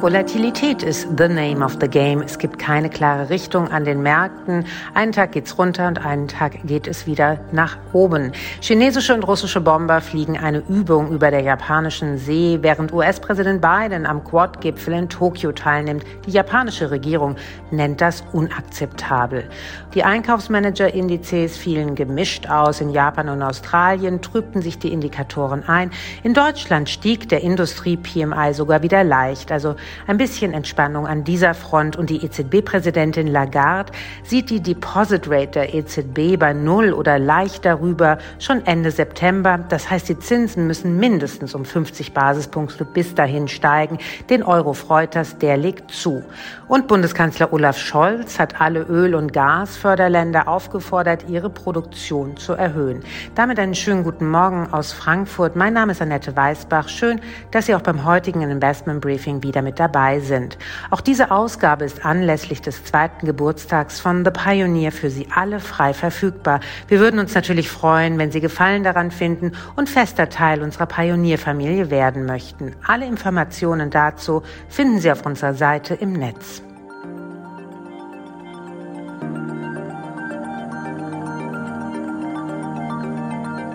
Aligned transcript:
Volatilität 0.00 0.82
ist 0.82 1.06
the 1.18 1.28
name 1.28 1.62
of 1.62 1.76
the 1.78 1.86
game. 1.86 2.22
Es 2.22 2.38
gibt 2.38 2.58
keine 2.58 2.88
klare 2.88 3.28
Richtung 3.28 3.68
an 3.68 3.84
den 3.84 4.00
Märkten. 4.00 4.64
Einen 4.94 5.12
Tag 5.12 5.32
geht's 5.32 5.58
runter 5.58 5.88
und 5.88 6.02
einen 6.02 6.26
Tag 6.26 6.66
geht 6.66 6.86
es 6.86 7.06
wieder 7.06 7.38
nach 7.52 7.76
oben. 7.92 8.32
Chinesische 8.62 9.12
und 9.12 9.24
russische 9.24 9.60
Bomber 9.60 10.00
fliegen 10.00 10.38
eine 10.38 10.62
Übung 10.70 11.12
über 11.12 11.30
der 11.30 11.42
japanischen 11.42 12.16
See, 12.16 12.60
während 12.62 12.94
US-Präsident 12.94 13.60
Biden 13.60 14.06
am 14.06 14.24
Quad-Gipfel 14.24 14.94
in 14.94 15.10
Tokio 15.10 15.52
teilnimmt. 15.52 16.02
Die 16.26 16.30
japanische 16.30 16.90
Regierung 16.90 17.36
nennt 17.70 18.00
das 18.00 18.24
unakzeptabel. 18.32 19.50
Die 19.92 20.02
Einkaufsmanager-Indizes 20.02 21.58
fielen 21.58 21.94
gemischt 21.94 22.48
aus. 22.48 22.80
In 22.80 22.88
Japan 22.88 23.28
und 23.28 23.42
Australien 23.42 24.22
trübten 24.22 24.62
sich 24.62 24.78
die 24.78 24.94
Indikatoren 24.94 25.68
ein. 25.68 25.90
In 26.22 26.32
Deutschland 26.32 26.88
stieg 26.88 27.28
der 27.28 27.42
Industrie-PMI 27.42 28.54
sogar 28.54 28.82
wieder 28.82 29.04
leicht. 29.04 29.19
Also 29.52 29.76
ein 30.06 30.16
bisschen 30.16 30.52
Entspannung 30.52 31.06
an 31.06 31.24
dieser 31.24 31.54
Front 31.54 31.96
und 31.96 32.10
die 32.10 32.24
EZB-Präsidentin 32.24 33.26
Lagarde 33.26 33.92
sieht 34.24 34.50
die 34.50 34.60
Deposit 34.60 35.28
Rate 35.28 35.50
der 35.50 35.74
EZB 35.74 36.38
bei 36.38 36.52
Null 36.52 36.92
oder 36.92 37.18
leicht 37.18 37.64
darüber 37.64 38.18
schon 38.38 38.64
Ende 38.66 38.90
September. 38.90 39.58
Das 39.68 39.90
heißt, 39.90 40.08
die 40.08 40.18
Zinsen 40.18 40.66
müssen 40.66 40.98
mindestens 40.98 41.54
um 41.54 41.64
50 41.64 42.14
Basispunkte 42.14 42.84
bis 42.84 43.14
dahin 43.14 43.48
steigen. 43.48 43.98
Den 44.28 44.42
Euro 44.42 44.72
freut 44.72 45.14
das, 45.14 45.38
der 45.38 45.56
legt 45.56 45.90
zu. 45.90 46.22
Und 46.68 46.88
Bundeskanzler 46.88 47.52
Olaf 47.52 47.78
Scholz 47.78 48.38
hat 48.38 48.60
alle 48.60 48.80
Öl- 48.82 49.14
und 49.14 49.32
Gasförderländer 49.32 50.48
aufgefordert, 50.48 51.26
ihre 51.28 51.50
Produktion 51.50 52.36
zu 52.36 52.54
erhöhen. 52.54 53.02
Damit 53.34 53.58
einen 53.58 53.74
schönen 53.74 54.04
guten 54.04 54.28
Morgen 54.30 54.72
aus 54.72 54.92
Frankfurt. 54.92 55.56
Mein 55.56 55.74
Name 55.74 55.92
ist 55.92 56.02
Annette 56.02 56.34
Weißbach. 56.34 56.88
Schön, 56.88 57.20
dass 57.50 57.66
Sie 57.66 57.74
auch 57.74 57.82
beim 57.82 58.04
heutigen 58.04 58.42
Investment 58.42 59.00
Briefing 59.10 59.42
wieder 59.42 59.60
mit 59.60 59.80
dabei 59.80 60.20
sind. 60.20 60.56
Auch 60.90 61.00
diese 61.00 61.32
Ausgabe 61.32 61.84
ist 61.84 62.04
anlässlich 62.04 62.62
des 62.62 62.84
zweiten 62.84 63.26
Geburtstags 63.26 63.98
von 63.98 64.24
The 64.24 64.30
Pioneer 64.30 64.92
für 64.92 65.10
Sie 65.10 65.26
alle 65.34 65.58
frei 65.58 65.94
verfügbar. 65.94 66.60
Wir 66.86 67.00
würden 67.00 67.18
uns 67.18 67.34
natürlich 67.34 67.68
freuen, 67.68 68.18
wenn 68.18 68.30
Sie 68.30 68.40
Gefallen 68.40 68.84
daran 68.84 69.10
finden 69.10 69.50
und 69.74 69.88
fester 69.88 70.28
Teil 70.28 70.62
unserer 70.62 70.86
Pionierfamilie 70.86 71.90
werden 71.90 72.24
möchten. 72.24 72.76
Alle 72.86 73.06
Informationen 73.06 73.90
dazu 73.90 74.44
finden 74.68 75.00
Sie 75.00 75.10
auf 75.10 75.26
unserer 75.26 75.54
Seite 75.54 75.94
im 75.94 76.12
Netz. 76.12 76.62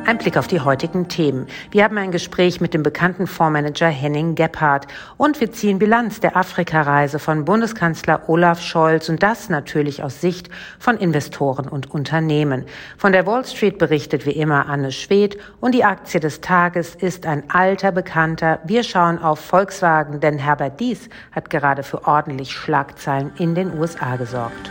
Ein 0.05 0.19
Blick 0.19 0.37
auf 0.37 0.45
die 0.45 0.59
heutigen 0.59 1.07
Themen. 1.07 1.47
Wir 1.71 1.83
haben 1.83 1.97
ein 1.97 2.11
Gespräch 2.11 2.61
mit 2.61 2.75
dem 2.75 2.83
bekannten 2.83 3.25
Fondsmanager 3.25 3.87
Henning 3.87 4.35
Gebhardt 4.35 4.85
und 5.17 5.41
wir 5.41 5.51
ziehen 5.51 5.79
Bilanz 5.79 6.19
der 6.19 6.37
Afrikareise 6.37 7.17
von 7.17 7.43
Bundeskanzler 7.43 8.29
Olaf 8.29 8.61
Scholz 8.61 9.09
und 9.09 9.23
das 9.23 9.49
natürlich 9.49 10.03
aus 10.03 10.21
Sicht 10.21 10.49
von 10.77 10.97
Investoren 10.97 11.67
und 11.67 11.89
Unternehmen. 11.89 12.65
Von 12.97 13.13
der 13.13 13.25
Wall 13.25 13.45
Street 13.45 13.79
berichtet 13.79 14.27
wie 14.27 14.31
immer 14.31 14.69
Anne 14.69 14.91
Schwedt 14.91 15.39
und 15.59 15.73
die 15.73 15.83
Aktie 15.83 16.19
des 16.19 16.39
Tages 16.39 16.93
ist 16.93 17.25
ein 17.25 17.49
alter 17.49 17.91
Bekannter. 17.91 18.59
Wir 18.63 18.83
schauen 18.83 19.17
auf 19.17 19.39
Volkswagen, 19.39 20.19
denn 20.19 20.37
Herbert 20.37 20.79
Dies 20.79 21.09
hat 21.31 21.49
gerade 21.49 21.81
für 21.81 22.05
ordentlich 22.05 22.51
Schlagzeilen 22.51 23.31
in 23.39 23.55
den 23.55 23.75
USA 23.75 24.17
gesorgt. 24.17 24.69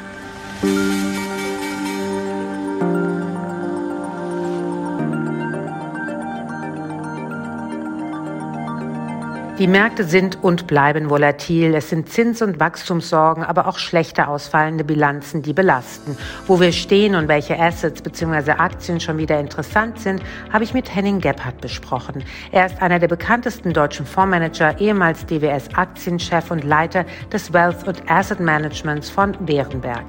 Die 9.56 9.68
Märkte 9.68 10.02
sind 10.02 10.42
und 10.42 10.66
bleiben 10.66 11.10
volatil. 11.10 11.76
Es 11.76 11.88
sind 11.88 12.08
Zins- 12.08 12.42
und 12.42 12.58
Wachstumssorgen, 12.58 13.44
aber 13.44 13.68
auch 13.68 13.78
schlechter 13.78 14.26
ausfallende 14.26 14.82
Bilanzen, 14.82 15.42
die 15.42 15.52
belasten. 15.52 16.16
Wo 16.48 16.58
wir 16.58 16.72
stehen 16.72 17.14
und 17.14 17.28
welche 17.28 17.56
Assets 17.56 18.02
bzw. 18.02 18.50
Aktien 18.50 18.98
schon 18.98 19.16
wieder 19.16 19.38
interessant 19.38 20.00
sind, 20.00 20.20
habe 20.52 20.64
ich 20.64 20.74
mit 20.74 20.92
Henning 20.92 21.20
Gebhardt 21.20 21.60
besprochen. 21.60 22.24
Er 22.50 22.66
ist 22.66 22.82
einer 22.82 22.98
der 22.98 23.06
bekanntesten 23.06 23.72
deutschen 23.72 24.06
Fondsmanager, 24.06 24.80
ehemals 24.80 25.24
DWS-Aktienchef 25.26 26.50
und 26.50 26.64
Leiter 26.64 27.04
des 27.32 27.52
Wealth 27.52 27.86
und 27.86 28.10
Asset 28.10 28.40
Managements 28.40 29.08
von 29.08 29.36
Bärenberg. 29.46 30.04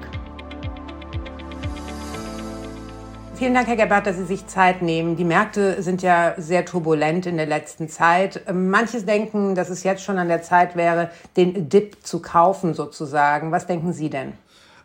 Vielen 3.38 3.52
Dank, 3.52 3.66
Herr 3.66 3.76
Gebhardt, 3.76 4.06
dass 4.06 4.16
Sie 4.16 4.24
sich 4.24 4.46
Zeit 4.46 4.80
nehmen. 4.80 5.16
Die 5.16 5.24
Märkte 5.24 5.82
sind 5.82 6.00
ja 6.00 6.32
sehr 6.38 6.64
turbulent 6.64 7.26
in 7.26 7.36
der 7.36 7.44
letzten 7.44 7.86
Zeit. 7.86 8.40
Manches 8.50 9.04
denken, 9.04 9.54
dass 9.54 9.68
es 9.68 9.82
jetzt 9.82 10.02
schon 10.02 10.16
an 10.16 10.28
der 10.28 10.40
Zeit 10.40 10.74
wäre, 10.74 11.10
den 11.36 11.68
Dip 11.68 11.98
zu 12.02 12.22
kaufen 12.22 12.72
sozusagen. 12.72 13.52
Was 13.52 13.66
denken 13.66 13.92
Sie 13.92 14.08
denn? 14.08 14.32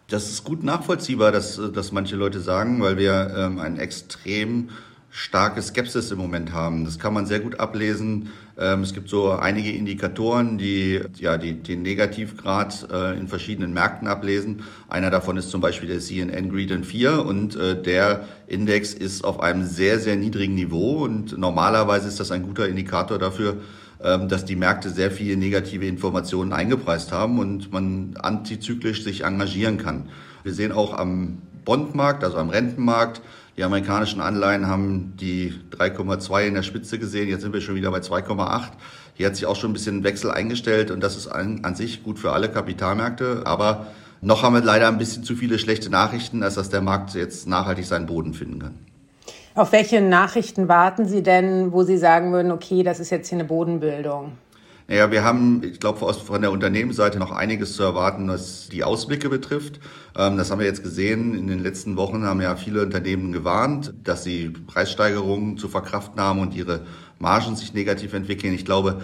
Das 0.09 0.29
ist 0.29 0.43
gut 0.43 0.65
nachvollziehbar, 0.65 1.31
dass, 1.31 1.61
dass 1.73 1.93
manche 1.93 2.17
Leute 2.17 2.41
sagen, 2.41 2.81
weil 2.81 2.97
wir 2.97 3.33
ähm, 3.37 3.57
einen 3.57 3.79
extrem 3.79 4.71
starke 5.11 5.61
Skepsis 5.61 6.09
im 6.11 6.17
Moment 6.17 6.53
haben. 6.53 6.85
Das 6.85 6.97
kann 6.97 7.13
man 7.13 7.25
sehr 7.25 7.41
gut 7.41 7.59
ablesen. 7.59 8.29
Ähm, 8.57 8.81
es 8.81 8.93
gibt 8.93 9.09
so 9.09 9.31
einige 9.31 9.69
Indikatoren, 9.71 10.57
die 10.57 11.01
ja 11.17 11.37
die, 11.37 11.53
den 11.53 11.81
Negativgrad 11.81 12.87
äh, 12.91 13.17
in 13.19 13.27
verschiedenen 13.27 13.73
Märkten 13.73 14.07
ablesen. 14.07 14.63
Einer 14.87 15.09
davon 15.09 15.35
ist 15.35 15.49
zum 15.49 15.59
Beispiel 15.59 15.89
der 15.89 15.99
CNN 15.99 16.49
Greed 16.49 16.85
4 16.85 17.25
und 17.25 17.57
äh, 17.57 17.81
der 17.81 18.25
Index 18.47 18.93
ist 18.93 19.25
auf 19.25 19.41
einem 19.41 19.65
sehr, 19.65 19.99
sehr 19.99 20.15
niedrigen 20.15 20.55
Niveau 20.55 21.03
und 21.03 21.37
normalerweise 21.37 22.07
ist 22.07 22.21
das 22.21 22.31
ein 22.31 22.43
guter 22.43 22.69
Indikator 22.69 23.19
dafür, 23.19 23.57
ähm, 24.01 24.29
dass 24.29 24.45
die 24.45 24.55
Märkte 24.55 24.89
sehr 24.89 25.11
viele 25.11 25.35
negative 25.35 25.85
Informationen 25.85 26.53
eingepreist 26.53 27.11
haben 27.11 27.37
und 27.37 27.73
man 27.73 28.15
antizyklisch 28.21 29.03
sich 29.03 29.25
engagieren 29.25 29.77
kann. 29.77 30.07
Wir 30.43 30.53
sehen 30.53 30.71
auch 30.71 30.97
am 30.97 31.39
Bondmarkt, 31.65 32.23
also 32.23 32.37
am 32.37 32.49
Rentenmarkt, 32.49 33.21
die 33.57 33.63
amerikanischen 33.63 34.21
Anleihen 34.21 34.67
haben 34.67 35.13
die 35.19 35.53
3,2 35.71 36.47
in 36.47 36.53
der 36.53 36.63
Spitze 36.63 36.99
gesehen. 36.99 37.27
Jetzt 37.27 37.41
sind 37.41 37.53
wir 37.53 37.61
schon 37.61 37.75
wieder 37.75 37.91
bei 37.91 37.99
2,8. 37.99 38.69
Hier 39.13 39.27
hat 39.27 39.35
sich 39.35 39.45
auch 39.45 39.55
schon 39.55 39.71
ein 39.71 39.73
bisschen 39.73 40.03
Wechsel 40.03 40.31
eingestellt 40.31 40.89
und 40.89 41.01
das 41.01 41.17
ist 41.17 41.27
an, 41.27 41.59
an 41.63 41.75
sich 41.75 42.03
gut 42.03 42.17
für 42.17 42.31
alle 42.31 42.49
Kapitalmärkte. 42.49 43.41
Aber 43.45 43.87
noch 44.21 44.43
haben 44.43 44.53
wir 44.53 44.61
leider 44.61 44.87
ein 44.87 44.97
bisschen 44.97 45.23
zu 45.23 45.35
viele 45.35 45.59
schlechte 45.59 45.89
Nachrichten, 45.89 46.43
als 46.43 46.55
dass 46.55 46.69
der 46.69 46.81
Markt 46.81 47.13
jetzt 47.13 47.47
nachhaltig 47.47 47.85
seinen 47.85 48.05
Boden 48.05 48.33
finden 48.33 48.59
kann. 48.59 48.75
Auf 49.53 49.73
welche 49.73 49.99
Nachrichten 49.99 50.69
warten 50.69 51.05
Sie 51.05 51.23
denn, 51.23 51.73
wo 51.73 51.83
Sie 51.83 51.97
sagen 51.97 52.31
würden, 52.31 52.51
okay, 52.51 52.83
das 52.83 53.01
ist 53.01 53.09
jetzt 53.09 53.27
hier 53.27 53.39
eine 53.39 53.47
Bodenbildung? 53.47 54.31
Naja, 54.87 55.11
wir 55.11 55.23
haben, 55.23 55.63
ich 55.63 55.79
glaube, 55.79 56.13
von 56.13 56.41
der 56.41 56.51
Unternehmensseite 56.51 57.19
noch 57.19 57.31
einiges 57.31 57.75
zu 57.75 57.83
erwarten, 57.83 58.27
was 58.27 58.67
die 58.69 58.83
Ausblicke 58.83 59.29
betrifft. 59.29 59.79
Ähm, 60.17 60.37
das 60.37 60.51
haben 60.51 60.59
wir 60.59 60.65
jetzt 60.65 60.83
gesehen. 60.83 61.35
In 61.35 61.47
den 61.47 61.59
letzten 61.59 61.97
Wochen 61.97 62.25
haben 62.25 62.41
ja 62.41 62.55
viele 62.55 62.81
Unternehmen 62.81 63.31
gewarnt, 63.31 63.93
dass 64.03 64.23
sie 64.23 64.49
Preissteigerungen 64.49 65.57
zu 65.57 65.69
verkraften 65.69 66.19
haben 66.21 66.39
und 66.39 66.53
ihre 66.53 66.81
Margen 67.19 67.55
sich 67.55 67.73
negativ 67.73 68.13
entwickeln. 68.13 68.53
Ich 68.53 68.65
glaube, 68.65 69.01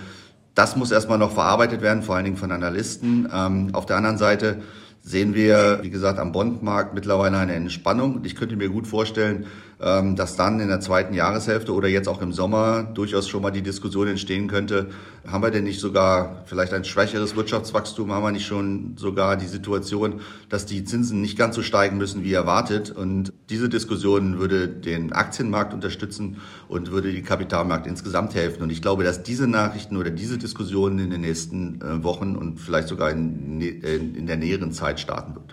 das 0.56 0.76
muss 0.76 0.92
erstmal 0.92 1.20
noch 1.20 1.32
verarbeitet 1.32 1.82
werden, 1.82 2.02
vor 2.02 2.16
allen 2.16 2.26
Dingen 2.26 2.38
von 2.38 2.52
Analysten. 2.52 3.30
Ähm, 3.32 3.70
auf 3.74 3.86
der 3.86 3.98
anderen 3.98 4.18
Seite 4.18 4.62
sehen 5.04 5.36
wir, 5.36 5.80
wie 5.84 5.90
gesagt, 5.90 6.20
am 6.20 6.32
Bondmarkt 6.32 6.94
mittlerweile 6.94 7.38
eine 7.38 7.54
Entspannung. 7.54 8.22
Ich 8.26 8.36
könnte 8.36 8.58
mir 8.58 8.70
gut 8.70 8.88
vorstellen, 8.88 9.46
dass 9.80 10.36
dann 10.36 10.60
in 10.60 10.70
der 10.70 10.80
zweiten 10.80 11.14
Jahreshälfte 11.14 11.72
oder 11.72 11.88
jetzt 11.88 12.08
auch 12.08 12.22
im 12.24 12.34
Sommer 12.34 12.82
durchaus 12.82 13.30
schon 13.30 13.44
mal 13.44 13.52
die 13.52 13.62
Diskussion 13.62 14.08
entstehen 14.08 14.48
könnte, 14.48 14.88
haben 15.28 15.44
wir 15.44 15.52
denn 15.52 15.66
nicht 15.66 15.80
sogar 15.80 16.44
vielleicht 16.46 16.74
ein 16.74 16.84
schwächeres 16.84 17.36
Wirtschaftswachstum, 17.36 18.12
haben 18.12 18.24
wir 18.24 18.32
nicht 18.32 18.48
schon 18.48 18.96
sogar 18.98 19.38
die 19.38 19.46
Situation, 19.46 20.22
dass 20.50 20.66
die 20.66 20.84
Zinsen 20.84 21.22
nicht 21.22 21.38
ganz 21.38 21.56
so 21.56 21.62
steigen 21.62 21.98
müssen 21.98 22.24
wie 22.24 22.34
erwartet. 22.34 22.90
Und 22.90 23.34
diese 23.50 23.70
Diskussion 23.70 24.40
würde 24.40 24.68
den 24.68 25.14
Aktienmarkt 25.14 25.76
unterstützen 25.76 26.38
und 26.68 26.92
würde 26.92 27.12
den 27.12 27.24
Kapitalmarkt 27.24 27.86
insgesamt 27.86 28.34
helfen. 28.34 28.64
Und 28.64 28.72
ich 28.72 28.82
glaube, 28.82 29.04
dass 29.04 29.22
diese 29.22 29.48
Nachrichten 29.48 29.98
oder 29.98 30.10
diese 30.10 30.40
Diskussionen 30.40 30.98
in 30.98 31.12
den 31.12 31.22
nächsten 31.22 31.82
äh, 31.82 32.04
Wochen 32.04 32.36
und 32.36 32.60
vielleicht 32.60 32.88
sogar 32.88 33.12
in, 33.12 33.62
in 33.62 34.26
der 34.26 34.38
näheren 34.38 34.72
Zeit 34.72 35.00
starten 35.00 35.36
wird. 35.36 35.47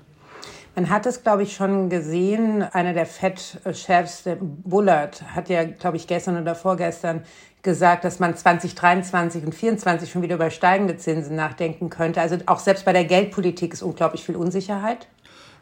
Man 0.75 0.91
hat 0.91 1.07
es, 1.07 1.23
glaube 1.23 1.45
ich, 1.45 1.55
schon 1.55 1.89
gesehen. 1.89 2.63
Einer 2.63 2.95
der 2.95 3.07
Fed-Chefs, 3.07 4.25
der 4.25 4.37
Bullard, 4.41 5.23
hat 5.35 5.49
ja, 5.49 5.65
glaube 5.65 5.97
ich, 5.97 6.09
gestern 6.09 6.41
oder 6.41 6.57
vorgestern 6.57 7.23
gesagt, 7.63 8.05
dass 8.05 8.19
man 8.19 8.37
2023 8.37 9.45
und 9.45 9.53
2024 9.53 10.11
schon 10.11 10.23
wieder 10.23 10.35
über 10.35 10.51
steigende 10.51 10.97
Zinsen 10.97 11.37
nachdenken 11.37 11.91
könnte. 11.91 12.21
Also 12.21 12.39
auch 12.47 12.59
selbst 12.59 12.85
bei 12.85 12.93
der 12.93 13.05
Geldpolitik 13.05 13.73
ist 13.73 13.83
unglaublich 13.83 14.25
viel 14.25 14.37
Unsicherheit. 14.37 15.07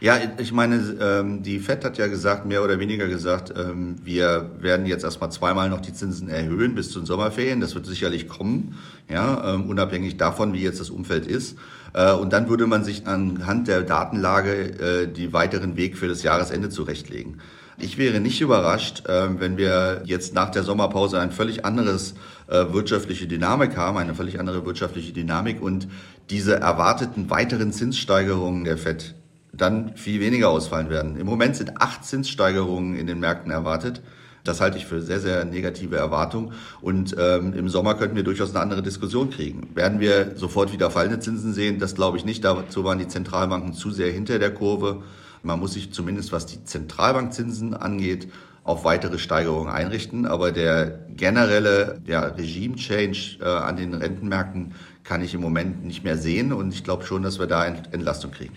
Ja, 0.00 0.18
ich 0.38 0.50
meine, 0.50 0.76
ähm, 1.00 1.44
die 1.44 1.60
FED 1.60 1.84
hat 1.84 1.96
ja 1.96 2.08
gesagt, 2.08 2.44
mehr 2.44 2.64
oder 2.64 2.80
weniger 2.80 3.06
gesagt, 3.06 3.54
ähm, 3.56 3.94
wir 4.02 4.50
werden 4.58 4.84
jetzt 4.84 5.04
erstmal 5.04 5.30
zweimal 5.30 5.70
noch 5.70 5.80
die 5.80 5.92
Zinsen 5.92 6.28
erhöhen 6.28 6.74
bis 6.74 6.90
zu 6.90 6.98
den 6.98 7.06
Sommerferien. 7.06 7.60
Das 7.60 7.76
wird 7.76 7.86
sicherlich 7.86 8.26
kommen, 8.26 8.76
ja, 9.08 9.54
ähm, 9.54 9.68
unabhängig 9.68 10.16
davon, 10.16 10.54
wie 10.54 10.62
jetzt 10.62 10.80
das 10.80 10.90
Umfeld 10.90 11.28
ist. 11.28 11.56
Äh, 11.94 12.12
und 12.12 12.32
dann 12.32 12.48
würde 12.48 12.66
man 12.66 12.84
sich 12.84 13.06
anhand 13.06 13.68
der 13.68 13.82
Datenlage 13.82 14.52
äh, 14.52 15.06
die 15.08 15.32
weiteren 15.32 15.76
Weg 15.76 15.96
für 15.96 16.08
das 16.08 16.22
Jahresende 16.22 16.70
zurechtlegen. 16.70 17.38
Ich 17.78 17.98
wäre 17.98 18.20
nicht 18.20 18.40
überrascht, 18.40 19.06
äh, 19.06 19.40
wenn 19.40 19.56
wir 19.56 20.02
jetzt 20.04 20.34
nach 20.34 20.50
der 20.50 20.62
Sommerpause 20.62 21.18
ein 21.20 21.30
völlig 21.30 21.64
anderes 21.64 22.14
wirtschaftliche 22.48 23.26
Dynamik 23.26 23.78
haben, 23.78 23.96
eine 23.96 24.14
völlig 24.14 24.38
andere 24.38 24.66
wirtschaftliche 24.66 25.14
Dynamik 25.14 25.62
und 25.62 25.88
diese 26.28 26.56
erwarteten 26.56 27.30
weiteren 27.30 27.72
Zinssteigerungen 27.72 28.64
der 28.64 28.76
FED 28.76 29.14
dann 29.54 29.96
viel 29.96 30.20
weniger 30.20 30.50
ausfallen 30.50 30.90
werden. 30.90 31.16
Im 31.16 31.24
Moment 31.24 31.56
sind 31.56 31.80
acht 31.80 32.04
Zinssteigerungen 32.04 32.94
in 32.94 33.06
den 33.06 33.20
Märkten 33.20 33.50
erwartet. 33.50 34.02
Das 34.44 34.60
halte 34.60 34.76
ich 34.76 34.86
für 34.86 35.00
sehr, 35.00 35.20
sehr 35.20 35.44
negative 35.44 35.96
Erwartung. 35.96 36.52
Und 36.80 37.14
ähm, 37.18 37.54
im 37.54 37.68
Sommer 37.68 37.94
könnten 37.94 38.16
wir 38.16 38.24
durchaus 38.24 38.50
eine 38.50 38.60
andere 38.60 38.82
Diskussion 38.82 39.30
kriegen. 39.30 39.70
Werden 39.74 40.00
wir 40.00 40.36
sofort 40.36 40.72
wieder 40.72 40.90
fallende 40.90 41.20
Zinsen 41.20 41.52
sehen? 41.52 41.78
Das 41.78 41.94
glaube 41.94 42.16
ich 42.16 42.24
nicht. 42.24 42.44
Dazu 42.44 42.82
waren 42.84 42.98
die 42.98 43.08
Zentralbanken 43.08 43.72
zu 43.72 43.90
sehr 43.90 44.10
hinter 44.10 44.38
der 44.38 44.52
Kurve. 44.52 45.02
Man 45.42 45.60
muss 45.60 45.74
sich 45.74 45.92
zumindest, 45.92 46.32
was 46.32 46.46
die 46.46 46.64
Zentralbankzinsen 46.64 47.74
angeht, 47.74 48.28
auf 48.64 48.84
weitere 48.84 49.18
Steigerungen 49.18 49.72
einrichten. 49.72 50.26
Aber 50.26 50.50
der 50.50 51.06
generelle 51.16 52.00
ja, 52.06 52.22
Regime-Change 52.22 53.38
äh, 53.40 53.44
an 53.44 53.76
den 53.76 53.94
Rentenmärkten 53.94 54.74
kann 55.04 55.22
ich 55.22 55.34
im 55.34 55.40
Moment 55.40 55.84
nicht 55.84 56.02
mehr 56.02 56.16
sehen. 56.16 56.52
Und 56.52 56.74
ich 56.74 56.82
glaube 56.82 57.04
schon, 57.04 57.22
dass 57.22 57.38
wir 57.38 57.46
da 57.46 57.64
Entlastung 57.64 58.32
kriegen. 58.32 58.54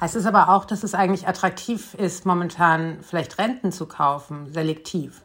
Heißt 0.00 0.16
es 0.16 0.26
aber 0.26 0.48
auch, 0.48 0.64
dass 0.64 0.82
es 0.82 0.94
eigentlich 0.94 1.28
attraktiv 1.28 1.94
ist, 1.94 2.26
momentan 2.26 2.98
vielleicht 3.02 3.38
Renten 3.38 3.72
zu 3.72 3.86
kaufen, 3.86 4.52
selektiv? 4.52 5.22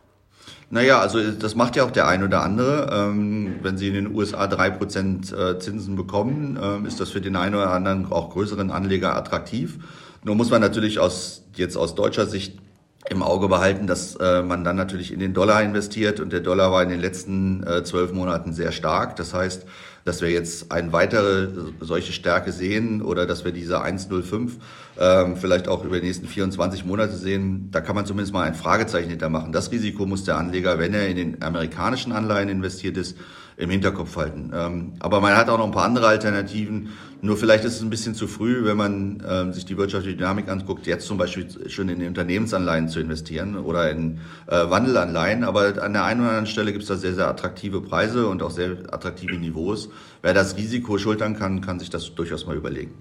Naja, 0.70 1.00
also 1.00 1.32
das 1.32 1.56
macht 1.56 1.76
ja 1.76 1.84
auch 1.84 1.92
der 1.92 2.08
ein 2.08 2.24
oder 2.24 2.44
andere. 2.44 2.90
Ähm, 2.92 3.56
wenn 3.62 3.78
Sie 3.78 3.88
in 3.88 3.96
den 3.96 4.16
USA 4.16 4.48
drei 4.48 4.70
Prozent 4.70 5.32
äh, 5.32 5.58
Zinsen 5.60 5.96
bekommen, 5.96 6.60
ähm, 6.62 6.86
ist 6.86 7.00
das 7.00 7.10
für 7.10 7.22
den 7.22 7.36
einen 7.36 7.56
oder 7.56 7.72
anderen 7.72 8.12
auch 8.12 8.30
größeren 8.30 8.70
Anleger 8.70 9.16
attraktiv. 9.16 9.80
Nur 10.24 10.36
muss 10.36 10.52
man 10.52 10.62
natürlich 10.62 11.00
aus, 11.00 11.44
jetzt 11.56 11.76
aus 11.76 11.96
deutscher 11.96 12.28
Sicht 12.28 12.60
im 13.10 13.24
Auge 13.24 13.48
behalten, 13.48 13.88
dass 13.88 14.16
äh, 14.16 14.42
man 14.44 14.64
dann 14.64 14.76
natürlich 14.76 15.12
in 15.12 15.20
den 15.20 15.34
Dollar 15.34 15.62
investiert 15.64 16.20
und 16.20 16.32
der 16.32 16.40
Dollar 16.42 16.72
war 16.72 16.84
in 16.84 16.90
den 16.90 17.00
letzten 17.00 17.64
äh, 17.66 17.84
zwölf 17.84 18.14
Monaten 18.14 18.54
sehr 18.54 18.72
stark. 18.72 19.16
Das 19.16 19.34
heißt, 19.34 19.66
dass 20.06 20.22
wir 20.22 20.30
jetzt 20.30 20.72
eine 20.72 20.92
weitere 20.94 21.50
solche 21.82 22.14
Stärke 22.14 22.52
sehen 22.52 23.02
oder 23.02 23.26
dass 23.26 23.46
wir 23.46 23.52
diese 23.52 23.84
1,05 23.84 24.52
ähm, 25.00 25.36
vielleicht 25.38 25.68
auch 25.68 25.84
über 25.84 26.00
die 26.00 26.08
nächsten 26.08 26.28
24 26.28 26.86
Monate 26.86 27.16
sehen, 27.16 27.70
da 27.72 27.82
kann 27.82 27.96
man 27.96 28.06
zumindest 28.06 28.34
mal 28.34 28.44
ein 28.44 28.56
Fragezeichen 28.56 29.10
hintermachen. 29.10 29.52
Das 29.52 29.72
Risiko 29.72 30.06
muss 30.06 30.24
der 30.24 30.38
Anleger, 30.38 30.80
wenn 30.80 30.94
er 30.94 31.08
in 31.08 31.16
den 31.16 31.42
amerikanischen 31.42 32.12
Anleihen 32.12 32.50
investiert 32.50 32.98
ist, 32.98 33.18
im 33.60 33.70
Hinterkopf 33.70 34.16
halten. 34.16 34.52
Ähm, 34.56 34.94
aber 35.00 35.20
man 35.20 35.36
hat 35.36 35.50
auch 35.50 35.58
noch 35.58 35.66
ein 35.66 35.72
paar 35.72 35.84
andere 35.84 36.08
Alternativen. 36.08 36.90
Nur 37.22 37.36
vielleicht 37.36 37.66
ist 37.66 37.76
es 37.76 37.82
ein 37.82 37.90
bisschen 37.90 38.16
zu 38.16 38.28
früh, 38.28 38.64
wenn 38.64 38.78
man 38.78 39.22
ähm, 39.30 39.52
sich 39.52 39.66
die 39.66 39.78
wirtschaftliche 39.78 40.16
Dynamik 40.16 40.48
anguckt, 40.48 40.88
jetzt 40.88 41.06
zum 41.06 41.18
Beispiel 41.18 41.70
schon 41.70 41.90
in 41.90 42.02
Unternehmensanleihen 42.08 42.88
zu 42.88 43.02
investieren 43.02 43.58
oder 43.58 43.92
in 43.92 44.22
äh, 44.48 44.70
Wandelanleihen. 44.70 45.44
Aber 45.44 45.82
an 45.84 45.92
der 45.92 46.06
einen 46.06 46.22
oder 46.22 46.30
anderen 46.30 46.48
Stelle 46.48 46.72
gibt 46.72 46.84
es 46.84 46.88
da 46.88 46.96
sehr, 46.96 47.14
sehr 47.14 47.28
attraktive 47.28 47.82
Preise 47.82 48.28
und 48.28 48.42
auch 48.42 48.52
sehr 48.52 48.78
attraktive 48.92 49.36
Niveaus. 49.36 49.90
Wer 50.22 50.34
das 50.34 50.56
Risiko 50.56 50.98
schultern 50.98 51.38
kann, 51.38 51.60
kann 51.60 51.80
sich 51.80 51.90
das 51.90 52.16
durchaus 52.16 52.46
mal 52.46 52.56
überlegen. 52.56 52.94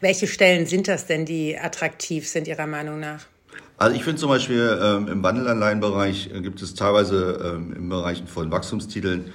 Welche 0.00 0.28
Stellen 0.28 0.66
sind 0.66 0.86
das 0.86 1.06
denn, 1.06 1.24
die 1.24 1.58
attraktiv 1.58 2.28
sind 2.28 2.46
Ihrer 2.46 2.68
Meinung 2.68 3.00
nach? 3.00 3.26
Also 3.78 3.96
ich 3.96 4.04
finde 4.04 4.20
zum 4.20 4.28
Beispiel 4.28 4.78
ähm, 4.80 5.08
im 5.08 5.22
Wandelanleihenbereich 5.22 6.30
äh, 6.32 6.40
gibt 6.40 6.62
es 6.62 6.74
teilweise 6.74 7.56
ähm, 7.56 7.72
im 7.76 7.88
Bereich 7.88 8.22
von 8.26 8.50
Wachstumstiteln 8.50 9.32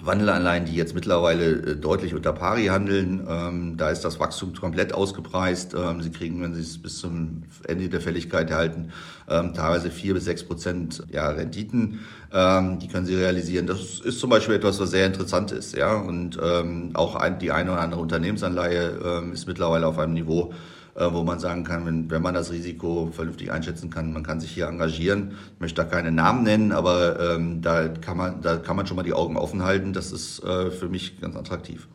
Wandelanleihen, 0.00 0.66
die 0.66 0.74
jetzt 0.74 0.94
mittlerweile 0.94 1.52
äh, 1.52 1.76
deutlich 1.76 2.14
unter 2.14 2.32
Pari 2.32 2.66
handeln. 2.66 3.26
Ähm, 3.28 3.76
da 3.76 3.90
ist 3.90 4.02
das 4.02 4.20
Wachstum 4.20 4.54
komplett 4.54 4.92
ausgepreist. 4.92 5.74
Ähm, 5.74 6.02
Sie 6.02 6.10
kriegen, 6.10 6.42
wenn 6.42 6.54
Sie 6.54 6.60
es 6.60 6.80
bis 6.80 6.98
zum 6.98 7.44
Ende 7.66 7.88
der 7.88 8.00
Fälligkeit 8.00 8.50
erhalten, 8.50 8.92
ähm, 9.28 9.54
teilweise 9.54 9.90
vier 9.90 10.14
bis 10.14 10.24
sechs 10.24 10.44
Prozent 10.44 11.02
ja, 11.10 11.28
Renditen. 11.30 12.00
Ähm, 12.32 12.78
die 12.78 12.88
können 12.88 13.06
Sie 13.06 13.14
realisieren. 13.14 13.66
Das 13.66 14.00
ist 14.00 14.20
zum 14.20 14.30
Beispiel 14.30 14.56
etwas, 14.56 14.78
was 14.78 14.90
sehr 14.90 15.06
interessant 15.06 15.52
ist. 15.52 15.74
Ja? 15.74 15.94
Und 15.94 16.38
ähm, 16.42 16.90
auch 16.94 17.14
ein, 17.14 17.38
die 17.38 17.50
eine 17.50 17.72
oder 17.72 17.80
andere 17.80 18.00
Unternehmensanleihe 18.00 19.00
ähm, 19.02 19.32
ist 19.32 19.46
mittlerweile 19.46 19.86
auf 19.86 19.98
einem 19.98 20.12
Niveau, 20.12 20.52
wo 20.98 21.22
man 21.22 21.38
sagen 21.38 21.64
kann, 21.64 21.84
wenn, 21.86 22.10
wenn 22.10 22.22
man 22.22 22.34
das 22.34 22.50
Risiko 22.50 23.10
vernünftig 23.12 23.52
einschätzen 23.52 23.90
kann, 23.90 24.12
man 24.12 24.22
kann 24.22 24.40
sich 24.40 24.50
hier 24.50 24.66
engagieren. 24.66 25.36
Ich 25.54 25.60
möchte 25.60 25.82
da 25.82 25.88
keine 25.88 26.10
Namen 26.10 26.42
nennen, 26.42 26.72
aber 26.72 27.34
ähm, 27.34 27.60
da, 27.62 27.88
kann 27.88 28.16
man, 28.16 28.40
da 28.40 28.56
kann 28.56 28.76
man 28.76 28.86
schon 28.86 28.96
mal 28.96 29.02
die 29.02 29.12
Augen 29.12 29.36
offen 29.36 29.62
halten. 29.62 29.92
Das 29.92 30.12
ist 30.12 30.42
äh, 30.42 30.70
für 30.70 30.88
mich 30.88 31.20
ganz 31.20 31.36
attraktiv. 31.36 31.86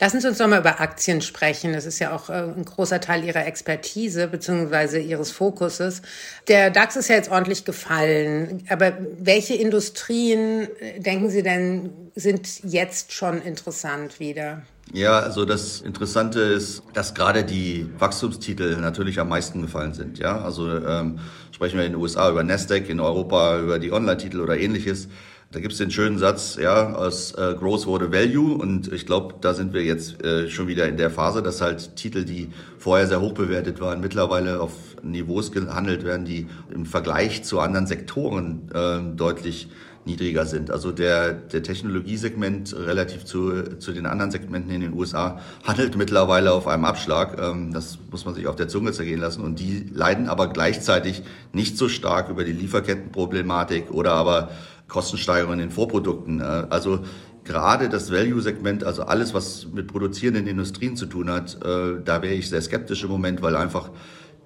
Lassen 0.00 0.20
Sie 0.20 0.26
uns 0.26 0.40
noch 0.40 0.48
mal 0.48 0.58
über 0.58 0.80
Aktien 0.80 1.20
sprechen. 1.20 1.72
Das 1.72 1.86
ist 1.86 2.00
ja 2.00 2.14
auch 2.14 2.28
äh, 2.28 2.32
ein 2.32 2.64
großer 2.64 3.00
Teil 3.00 3.24
Ihrer 3.24 3.46
Expertise 3.46 4.26
bzw. 4.26 5.00
Ihres 5.00 5.30
Fokuses. 5.30 6.02
Der 6.48 6.70
DAX 6.70 6.96
ist 6.96 7.08
ja 7.08 7.14
jetzt 7.14 7.30
ordentlich 7.30 7.64
gefallen. 7.64 8.66
Aber 8.68 8.92
welche 9.18 9.54
Industrien, 9.54 10.68
äh, 10.80 10.98
denken 11.00 11.30
Sie 11.30 11.44
denn, 11.44 11.90
sind 12.16 12.64
jetzt 12.64 13.12
schon 13.12 13.40
interessant 13.40 14.18
wieder? 14.18 14.62
Ja, 14.92 15.18
also 15.18 15.44
das 15.44 15.80
Interessante 15.80 16.40
ist, 16.40 16.82
dass 16.92 17.14
gerade 17.14 17.44
die 17.44 17.86
Wachstumstitel 17.98 18.76
natürlich 18.76 19.18
am 19.18 19.28
meisten 19.28 19.62
gefallen 19.62 19.94
sind. 19.94 20.18
Ja, 20.18 20.42
also 20.42 20.70
ähm, 20.70 21.18
sprechen 21.52 21.78
wir 21.78 21.86
in 21.86 21.92
den 21.92 22.00
USA 22.00 22.30
über 22.30 22.44
Nasdaq, 22.44 22.88
in 22.88 23.00
Europa 23.00 23.60
über 23.60 23.78
die 23.78 23.92
Online-Titel 23.92 24.40
oder 24.40 24.58
ähnliches. 24.58 25.08
Da 25.54 25.60
gibt 25.60 25.72
es 25.72 25.78
den 25.78 25.90
schönen 25.90 26.18
Satz, 26.18 26.56
ja, 26.60 26.94
aus 26.94 27.32
äh, 27.34 27.54
Growth 27.56 27.86
wurde 27.86 28.12
Value 28.12 28.56
und 28.56 28.92
ich 28.92 29.06
glaube, 29.06 29.36
da 29.40 29.54
sind 29.54 29.72
wir 29.72 29.84
jetzt 29.84 30.20
äh, 30.24 30.50
schon 30.50 30.66
wieder 30.66 30.88
in 30.88 30.96
der 30.96 31.10
Phase, 31.10 31.42
dass 31.42 31.60
halt 31.60 31.94
Titel, 31.94 32.24
die 32.24 32.50
vorher 32.76 33.06
sehr 33.06 33.20
hoch 33.20 33.34
bewertet 33.34 33.80
waren, 33.80 34.00
mittlerweile 34.00 34.60
auf 34.60 34.72
Niveaus 35.04 35.52
gehandelt 35.52 36.04
werden, 36.04 36.24
die 36.24 36.48
im 36.74 36.86
Vergleich 36.86 37.44
zu 37.44 37.60
anderen 37.60 37.86
Sektoren 37.86 38.68
äh, 38.74 39.16
deutlich 39.16 39.68
niedriger 40.04 40.46
sind. 40.46 40.70
Also 40.70 40.92
der, 40.92 41.32
der 41.32 41.62
Technologiesegment 41.62 42.74
relativ 42.76 43.24
zu, 43.24 43.78
zu 43.78 43.92
den 43.92 44.06
anderen 44.06 44.30
Segmenten 44.30 44.70
in 44.70 44.80
den 44.80 44.92
USA 44.92 45.40
handelt 45.64 45.96
mittlerweile 45.96 46.52
auf 46.52 46.68
einem 46.68 46.84
Abschlag. 46.84 47.38
Ähm, 47.40 47.72
das 47.72 47.98
muss 48.10 48.24
man 48.24 48.34
sich 48.34 48.46
auf 48.46 48.56
der 48.56 48.68
Zunge 48.68 48.92
zergehen 48.92 49.20
lassen. 49.20 49.42
Und 49.42 49.58
die 49.60 49.86
leiden 49.92 50.28
aber 50.28 50.48
gleichzeitig 50.48 51.22
nicht 51.52 51.78
so 51.78 51.88
stark 51.88 52.28
über 52.28 52.44
die 52.44 52.52
Lieferkettenproblematik 52.52 53.90
oder 53.90 54.12
aber 54.12 54.50
Kostensteigerungen 54.88 55.60
in 55.60 55.68
den 55.68 55.74
Vorprodukten. 55.74 56.40
Äh, 56.40 56.66
also 56.70 57.00
gerade 57.44 57.88
das 57.88 58.10
Value-Segment, 58.10 58.84
also 58.84 59.04
alles, 59.04 59.34
was 59.34 59.68
mit 59.72 59.86
produzierenden 59.86 60.46
Industrien 60.46 60.96
zu 60.96 61.06
tun 61.06 61.30
hat, 61.30 61.56
äh, 61.64 62.02
da 62.04 62.22
wäre 62.22 62.34
ich 62.34 62.48
sehr 62.50 62.62
skeptisch 62.62 63.04
im 63.04 63.10
Moment, 63.10 63.42
weil 63.42 63.56
einfach 63.56 63.90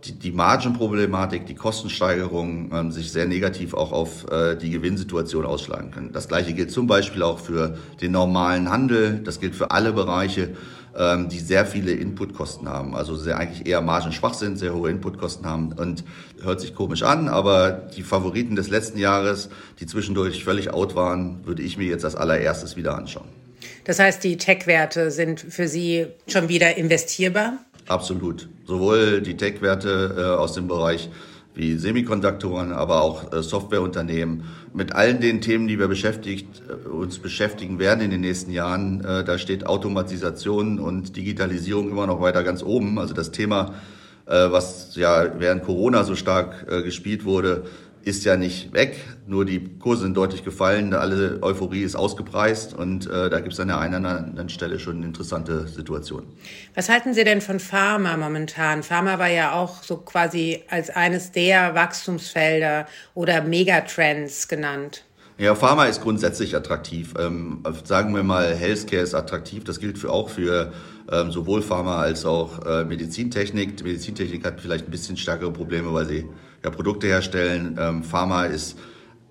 die, 0.05 0.12
die 0.12 0.33
Margenproblematik, 0.33 1.47
die 1.47 1.55
Kostensteigerung 1.55 2.71
ähm, 2.73 2.93
sich 2.93 3.11
sehr 3.11 3.26
negativ 3.26 3.75
auch 3.75 3.93
auf 3.93 4.31
äh, 4.31 4.57
die 4.57 4.71
Gewinnsituation 4.71 5.45
ausschlagen 5.45 5.90
können. 5.90 6.12
Das 6.12 6.28
gleiche 6.28 6.52
gilt 6.52 6.71
zum 6.71 6.87
Beispiel 6.87 7.23
auch 7.23 7.38
für 7.38 7.76
den 8.00 8.12
normalen 8.12 8.71
Handel. 8.71 9.21
Das 9.25 9.40
gilt 9.40 9.57
für 9.57 9.71
alle 9.73 9.93
Bereiche, 9.93 10.50
ähm, 10.97 11.28
die 11.28 11.40
sehr 11.40 11.67
viele 11.67 11.93
Inputkosten 11.93 12.69
haben. 12.69 12.95
Also 12.95 13.17
sehr 13.17 13.38
eigentlich 13.38 13.67
eher 13.67 13.81
margenschwach 13.81 14.35
sind, 14.35 14.59
sehr 14.59 14.75
hohe 14.75 14.90
Inputkosten 14.90 15.47
haben 15.47 15.73
und 15.73 16.05
hört 16.43 16.61
sich 16.61 16.75
komisch 16.75 17.02
an, 17.02 17.28
aber 17.28 17.71
die 17.97 18.02
Favoriten 18.02 18.55
des 18.55 18.71
letzten 18.71 18.99
Jahres, 18.99 19.49
die 19.81 19.87
zwischendurch 19.87 20.45
völlig 20.45 20.73
out 20.73 20.95
waren, 20.95 21.45
würde 21.45 21.62
ich 21.62 21.76
mir 21.76 21.87
jetzt 21.87 22.05
als 22.05 22.14
allererstes 22.14 22.76
wieder 22.76 22.97
anschauen. 22.97 23.28
Das 23.85 23.99
heißt, 23.99 24.23
die 24.23 24.37
Tech-Werte 24.37 25.11
sind 25.11 25.40
für 25.40 25.67
Sie 25.67 26.07
schon 26.26 26.49
wieder 26.49 26.76
investierbar? 26.76 27.59
Absolut. 27.88 28.49
Sowohl 28.66 29.23
die 29.23 29.37
Tech-Werte 29.37 30.14
äh, 30.16 30.23
aus 30.38 30.52
dem 30.52 30.68
Bereich 30.68 31.09
wie 31.54 31.76
Semikonduktoren, 31.76 32.73
aber 32.73 33.02
auch 33.02 33.33
äh, 33.33 33.42
Softwareunternehmen. 33.42 34.45
Mit 34.75 34.92
allen 34.95 35.21
den 35.21 35.40
Themen, 35.40 35.66
die 35.66 35.78
wir 35.78 35.88
beschäftigt, 35.88 36.62
äh, 36.68 36.88
uns 36.88 37.18
beschäftigen 37.18 37.78
werden 37.78 38.00
in 38.00 38.11
den 38.11 38.21
nächsten 38.21 38.52
Jahren, 38.52 39.04
äh, 39.04 39.25
da 39.25 39.38
steht 39.38 39.66
Automatisation 39.66 40.78
und 40.78 41.16
Digitalisierung 41.16 41.90
immer 41.90 42.07
noch 42.07 42.21
weiter 42.21 42.45
ganz 42.45 42.62
oben. 42.62 42.99
Also 42.99 43.14
das 43.14 43.33
Thema, 43.33 43.75
äh, 44.26 44.50
was 44.50 44.95
ja 44.95 45.33
während 45.38 45.64
Corona 45.64 46.04
so 46.04 46.14
stark 46.14 46.66
äh, 46.71 46.83
gespielt 46.83 47.25
wurde, 47.25 47.64
ist 48.09 48.25
ja 48.25 48.37
nicht 48.37 48.73
weg, 48.73 48.97
nur 49.27 49.45
die 49.45 49.79
Kurse 49.79 50.03
sind 50.03 50.17
deutlich 50.17 50.45
gefallen, 50.45 50.95
alle 50.95 51.38
Euphorie 51.43 51.83
ist 51.83 51.95
ausgepreist 51.95 52.75
und 52.75 53.07
äh, 53.07 53.29
da 53.29 53.41
gibt 53.41 53.53
es 53.53 53.61
an 53.61 53.69
der 53.69 53.79
einen 53.79 54.05
oder 54.05 54.19
anderen 54.19 54.49
Stelle 54.49 54.79
schon 54.79 55.03
interessante 55.03 55.69
Situationen. 55.69 56.27
Was 56.75 56.88
halten 56.88 57.12
Sie 57.12 57.25
denn 57.25 57.41
von 57.41 57.61
Pharma 57.61 58.17
momentan? 58.17 58.83
Pharma 58.83 59.19
war 59.19 59.29
ja 59.29 59.53
auch 59.53 59.83
so 59.83 59.99
quasi 59.99 60.62
als 60.69 60.91
eines 60.91 61.33
der 61.33 61.75
Wachstumsfelder 61.75 62.87
oder 63.15 63.43
Megatrends 63.43 64.49
genannt. 64.49 65.05
Ja, 65.37 65.55
Pharma 65.55 65.85
ist 65.85 66.03
grundsätzlich 66.03 66.57
attraktiv. 66.57 67.15
Ähm, 67.17 67.62
sagen 67.85 68.12
wir 68.12 68.25
mal, 68.25 68.57
Healthcare 68.57 69.03
ist 69.03 69.15
attraktiv. 69.15 69.62
Das 69.62 69.79
gilt 69.79 69.97
für, 69.97 70.11
auch 70.11 70.31
für 70.31 70.73
ähm, 71.12 71.31
sowohl 71.31 71.62
Pharma 71.62 72.00
als 72.00 72.25
auch 72.25 72.67
äh, 72.67 72.85
Medizintechnik. 72.85 73.77
Die 73.77 73.85
Medizintechnik 73.85 74.45
hat 74.45 74.61
vielleicht 74.61 74.87
ein 74.87 74.91
bisschen 74.91 75.17
stärkere 75.17 75.53
Probleme, 75.53 75.95
weil 75.95 76.07
sie 76.07 76.27
ja 76.65 76.71
Produkte 76.71 77.07
herstellen. 77.07 77.79
Ähm, 77.81 78.03
Pharma 78.05 78.45
ist 78.45 78.79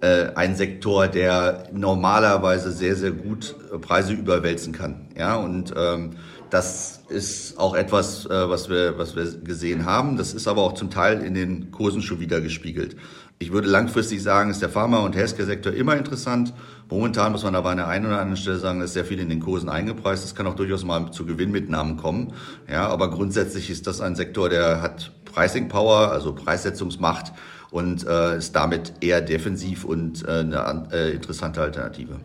äh, 0.01 0.27
ein 0.35 0.55
Sektor, 0.55 1.07
der 1.07 1.69
normalerweise 1.73 2.71
sehr, 2.71 2.95
sehr 2.95 3.11
gut 3.11 3.55
äh, 3.73 3.77
Preise 3.79 4.13
überwälzen 4.13 4.73
kann. 4.73 5.07
Ja, 5.17 5.35
und 5.35 5.73
ähm, 5.75 6.11
das 6.49 7.01
ist 7.09 7.57
auch 7.57 7.75
etwas, 7.75 8.25
äh, 8.25 8.49
was, 8.49 8.69
wir, 8.69 8.97
was 8.97 9.15
wir 9.15 9.25
gesehen 9.41 9.85
haben. 9.85 10.17
Das 10.17 10.33
ist 10.33 10.47
aber 10.47 10.61
auch 10.61 10.73
zum 10.73 10.89
Teil 10.89 11.21
in 11.21 11.33
den 11.33 11.71
Kursen 11.71 12.01
schon 12.01 12.19
wieder 12.19 12.41
gespiegelt. 12.41 12.95
Ich 13.39 13.51
würde 13.51 13.67
langfristig 13.67 14.23
sagen, 14.23 14.49
ist 14.49 14.61
der 14.61 14.69
Pharma- 14.69 14.99
und 14.99 15.15
Healthcare-Sektor 15.15 15.73
immer 15.73 15.95
interessant. 15.95 16.53
Momentan 16.89 17.33
muss 17.33 17.43
man 17.43 17.55
aber 17.55 17.69
an 17.69 17.77
der 17.77 17.87
einen 17.87 18.05
oder 18.07 18.19
anderen 18.19 18.37
Stelle 18.37 18.57
sagen, 18.57 18.81
ist 18.81 18.93
sehr 18.93 19.05
viel 19.05 19.19
in 19.19 19.29
den 19.29 19.41
Kursen 19.41 19.69
eingepreist. 19.69 20.23
Das 20.23 20.33
kann 20.33 20.47
auch 20.47 20.55
durchaus 20.55 20.83
mal 20.83 21.11
zu 21.11 21.25
Gewinnmitnahmen 21.25 21.97
kommen. 21.97 22.33
Ja, 22.71 22.87
aber 22.87 23.11
grundsätzlich 23.11 23.69
ist 23.69 23.85
das 23.85 24.01
ein 24.01 24.15
Sektor, 24.15 24.49
der 24.49 24.81
hat 24.81 25.11
Pricing 25.37 25.67
Power, 25.67 26.11
also 26.11 26.33
Preissetzungsmacht 26.33 27.31
und 27.69 28.07
äh, 28.07 28.37
ist 28.37 28.55
damit 28.55 28.93
eher 29.01 29.21
defensiv 29.21 29.85
und 29.85 30.27
äh, 30.27 30.31
eine 30.31 30.87
äh, 30.91 31.11
interessante 31.11 31.61
Alternative. 31.61 32.19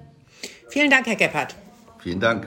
Vielen 0.71 0.89
Dank, 0.89 1.07
Herr 1.07 1.17
Gebhardt. 1.17 1.55
Vielen 1.99 2.21
Dank. 2.21 2.47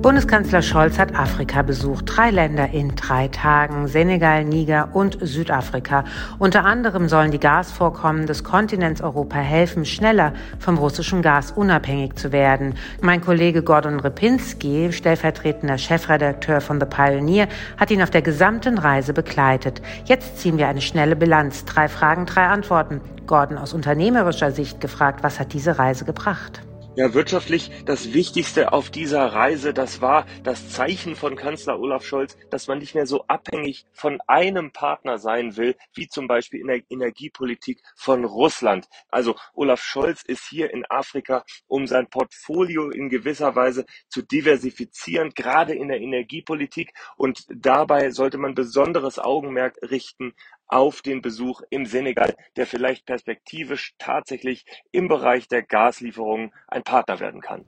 Bundeskanzler 0.00 0.62
Scholz 0.62 0.96
hat 0.96 1.16
Afrika 1.16 1.62
besucht. 1.62 2.04
Drei 2.06 2.30
Länder 2.30 2.70
in 2.70 2.94
drei 2.94 3.26
Tagen. 3.26 3.88
Senegal, 3.88 4.44
Niger 4.44 4.90
und 4.92 5.18
Südafrika. 5.20 6.04
Unter 6.38 6.64
anderem 6.64 7.08
sollen 7.08 7.32
die 7.32 7.40
Gasvorkommen 7.40 8.26
des 8.26 8.44
Kontinents 8.44 9.02
Europa 9.02 9.38
helfen, 9.38 9.84
schneller 9.84 10.34
vom 10.60 10.78
russischen 10.78 11.20
Gas 11.20 11.50
unabhängig 11.50 12.14
zu 12.14 12.30
werden. 12.30 12.74
Mein 13.00 13.20
Kollege 13.20 13.64
Gordon 13.64 13.98
Repinski, 13.98 14.92
stellvertretender 14.92 15.78
Chefredakteur 15.78 16.60
von 16.60 16.78
The 16.78 16.86
Pioneer, 16.86 17.48
hat 17.76 17.90
ihn 17.90 18.00
auf 18.00 18.10
der 18.10 18.22
gesamten 18.22 18.78
Reise 18.78 19.12
begleitet. 19.12 19.82
Jetzt 20.04 20.38
ziehen 20.38 20.58
wir 20.58 20.68
eine 20.68 20.80
schnelle 20.80 21.16
Bilanz. 21.16 21.64
Drei 21.64 21.88
Fragen, 21.88 22.24
drei 22.24 22.46
Antworten. 22.46 23.00
Gordon 23.26 23.58
aus 23.58 23.74
unternehmerischer 23.74 24.52
Sicht 24.52 24.80
gefragt, 24.80 25.24
was 25.24 25.40
hat 25.40 25.52
diese 25.52 25.76
Reise 25.80 26.04
gebracht? 26.04 26.62
Ja, 26.98 27.14
wirtschaftlich 27.14 27.70
das 27.84 28.12
Wichtigste 28.12 28.72
auf 28.72 28.90
dieser 28.90 29.24
Reise, 29.24 29.72
das 29.72 30.00
war 30.00 30.26
das 30.42 30.70
Zeichen 30.70 31.14
von 31.14 31.36
Kanzler 31.36 31.78
Olaf 31.78 32.04
Scholz, 32.04 32.36
dass 32.50 32.66
man 32.66 32.78
nicht 32.78 32.96
mehr 32.96 33.06
so 33.06 33.22
abhängig 33.28 33.86
von 33.92 34.20
einem 34.26 34.72
Partner 34.72 35.16
sein 35.18 35.56
will, 35.56 35.76
wie 35.94 36.08
zum 36.08 36.26
Beispiel 36.26 36.58
in 36.58 36.66
der 36.66 36.82
Energiepolitik 36.90 37.84
von 37.94 38.24
Russland. 38.24 38.88
Also 39.10 39.36
Olaf 39.54 39.80
Scholz 39.80 40.24
ist 40.24 40.48
hier 40.48 40.72
in 40.72 40.84
Afrika, 40.90 41.44
um 41.68 41.86
sein 41.86 42.10
Portfolio 42.10 42.90
in 42.90 43.10
gewisser 43.10 43.54
Weise 43.54 43.86
zu 44.08 44.22
diversifizieren, 44.22 45.30
gerade 45.36 45.76
in 45.76 45.86
der 45.86 46.00
Energiepolitik. 46.00 46.94
Und 47.16 47.46
dabei 47.48 48.10
sollte 48.10 48.38
man 48.38 48.56
besonderes 48.56 49.20
Augenmerk 49.20 49.76
richten 49.88 50.34
auf 50.68 51.00
den 51.00 51.22
Besuch 51.22 51.62
im 51.70 51.86
Senegal, 51.86 52.36
der 52.56 52.66
vielleicht 52.66 53.06
perspektivisch 53.06 53.94
tatsächlich 53.98 54.66
im 54.92 55.08
Bereich 55.08 55.48
der 55.48 55.62
Gaslieferungen 55.62 56.52
ein 56.68 56.84
Partner 56.88 57.20
werden 57.20 57.40
kann. 57.40 57.64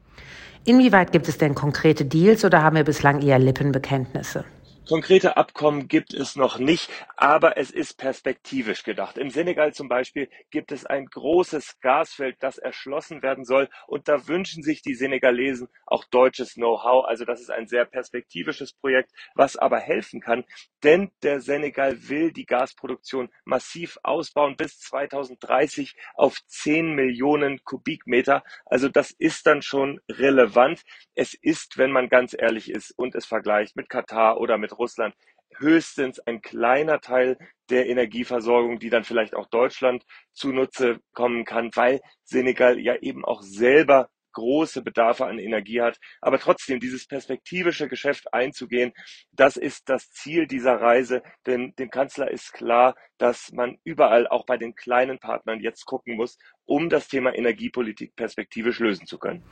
Inwieweit 0.64 1.12
gibt 1.12 1.28
es 1.28 1.38
denn 1.38 1.54
konkrete 1.54 2.04
Deals 2.04 2.44
oder 2.44 2.62
haben 2.62 2.76
wir 2.76 2.84
bislang 2.84 3.22
eher 3.22 3.38
Lippenbekenntnisse? 3.38 4.44
Konkrete 4.90 5.36
Abkommen 5.36 5.86
gibt 5.86 6.14
es 6.14 6.34
noch 6.34 6.58
nicht, 6.58 6.90
aber 7.16 7.56
es 7.56 7.70
ist 7.70 7.96
perspektivisch 7.96 8.82
gedacht. 8.82 9.18
Im 9.18 9.30
Senegal 9.30 9.72
zum 9.72 9.88
Beispiel 9.88 10.28
gibt 10.50 10.72
es 10.72 10.84
ein 10.84 11.06
großes 11.06 11.78
Gasfeld, 11.80 12.38
das 12.40 12.58
erschlossen 12.58 13.22
werden 13.22 13.44
soll. 13.44 13.68
Und 13.86 14.08
da 14.08 14.26
wünschen 14.26 14.64
sich 14.64 14.82
die 14.82 14.96
Senegalesen 14.96 15.68
auch 15.86 16.04
deutsches 16.06 16.54
Know-how. 16.54 17.04
Also 17.04 17.24
das 17.24 17.40
ist 17.40 17.52
ein 17.52 17.68
sehr 17.68 17.84
perspektivisches 17.84 18.72
Projekt, 18.72 19.12
was 19.36 19.56
aber 19.56 19.78
helfen 19.78 20.20
kann. 20.20 20.42
Denn 20.82 21.12
der 21.22 21.40
Senegal 21.40 22.08
will 22.08 22.32
die 22.32 22.46
Gasproduktion 22.46 23.28
massiv 23.44 23.96
ausbauen 24.02 24.56
bis 24.56 24.80
2030 24.80 25.94
auf 26.14 26.44
10 26.48 26.96
Millionen 26.96 27.62
Kubikmeter. 27.62 28.42
Also 28.66 28.88
das 28.88 29.12
ist 29.12 29.46
dann 29.46 29.62
schon 29.62 30.00
relevant. 30.08 30.82
Es 31.14 31.32
ist, 31.34 31.78
wenn 31.78 31.92
man 31.92 32.08
ganz 32.08 32.34
ehrlich 32.36 32.72
ist 32.72 32.90
und 32.98 33.14
es 33.14 33.24
vergleicht 33.24 33.76
mit 33.76 33.88
Katar 33.88 34.40
oder 34.40 34.58
mit 34.58 34.79
Russland 34.80 35.14
höchstens 35.56 36.18
ein 36.20 36.40
kleiner 36.42 37.00
Teil 37.00 37.38
der 37.68 37.88
Energieversorgung, 37.88 38.78
die 38.78 38.90
dann 38.90 39.04
vielleicht 39.04 39.34
auch 39.34 39.46
Deutschland 39.46 40.04
zunutze 40.32 41.00
kommen 41.12 41.44
kann, 41.44 41.70
weil 41.74 42.00
Senegal 42.24 42.80
ja 42.80 42.96
eben 42.96 43.24
auch 43.24 43.42
selber 43.42 44.08
große 44.32 44.82
Bedarfe 44.82 45.26
an 45.26 45.38
Energie 45.38 45.80
hat. 45.80 45.98
Aber 46.20 46.38
trotzdem, 46.38 46.80
dieses 46.80 47.06
perspektivische 47.06 47.88
Geschäft 47.88 48.32
einzugehen, 48.32 48.92
das 49.32 49.56
ist 49.56 49.88
das 49.88 50.10
Ziel 50.10 50.46
dieser 50.46 50.80
Reise. 50.80 51.22
Denn 51.46 51.74
dem 51.78 51.90
Kanzler 51.90 52.30
ist 52.30 52.52
klar, 52.52 52.94
dass 53.18 53.52
man 53.52 53.76
überall, 53.84 54.26
auch 54.26 54.46
bei 54.46 54.56
den 54.56 54.74
kleinen 54.74 55.18
Partnern, 55.18 55.60
jetzt 55.60 55.84
gucken 55.84 56.16
muss, 56.16 56.38
um 56.64 56.88
das 56.88 57.08
Thema 57.08 57.34
Energiepolitik 57.34 58.16
perspektivisch 58.16 58.78
lösen 58.78 59.06
zu 59.06 59.18
können. 59.18 59.42